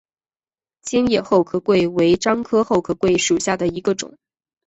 [0.81, 4.17] 尖叶厚壳桂为樟科厚壳桂属下的一个种。